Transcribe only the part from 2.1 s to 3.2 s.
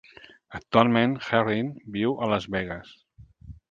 a Las Vegas.